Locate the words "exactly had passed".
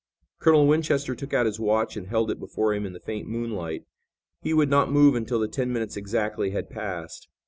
5.95-7.27